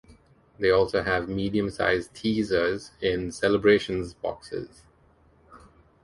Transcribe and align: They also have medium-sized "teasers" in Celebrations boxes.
They 0.57 0.71
also 0.71 1.03
have 1.03 1.29
medium-sized 1.29 2.15
"teasers" 2.15 2.89
in 3.01 3.31
Celebrations 3.31 4.15
boxes. 4.15 4.81